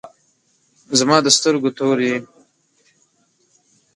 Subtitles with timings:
[0.99, 2.17] زما د سترګو تور یی